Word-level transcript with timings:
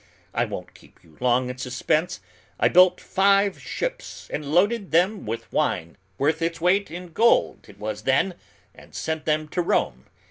I 0.33 0.45
won't 0.45 0.73
keep 0.73 1.03
you 1.03 1.15
long 1.19 1.47
in 1.51 1.59
suspense; 1.59 2.21
I 2.59 2.69
built 2.69 2.99
five 2.99 3.61
ships 3.61 4.27
and 4.33 4.43
loaded 4.51 4.89
them 4.89 5.27
with 5.27 5.53
wine 5.53 5.95
worth 6.17 6.41
its 6.41 6.59
weight 6.59 6.89
in 6.89 7.11
gold, 7.13 7.69
it 7.69 7.77
was 7.77 8.01
then 8.01 8.33
and 8.73 8.95
sent 8.95 9.25
them 9.25 9.47
to 9.49 9.61
Rome. 9.61 10.05